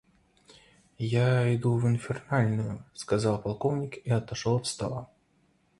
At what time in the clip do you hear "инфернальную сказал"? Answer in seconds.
1.87-3.39